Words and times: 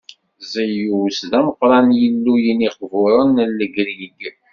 Ziyus 0.51 1.17
d 1.31 1.33
ameqqran 1.39 1.87
n 1.93 1.97
yilluyen 1.99 2.65
iqburen 2.67 3.35
n 3.45 3.51
Legrig. 3.59 4.19